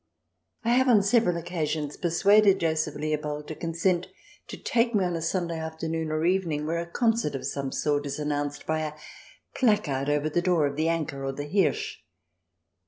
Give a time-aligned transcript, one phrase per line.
[0.63, 4.07] I have on several occasions persuaded Joseph Leopold to consent
[4.47, 7.71] to take me on a Sunday after noon or evening when a concert of some
[7.71, 8.57] sort is 8o THE DESIRABLE ALIEN [ch.
[8.57, 8.93] vi announced by a
[9.53, 11.97] placard over the door of The Anker or The Hirsch.